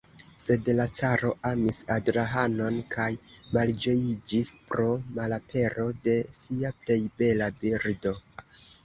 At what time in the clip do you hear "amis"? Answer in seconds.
1.49-1.77